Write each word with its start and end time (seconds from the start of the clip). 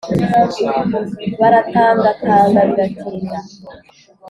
Baratangatanga 1.39 2.59
biratinda 2.69 3.37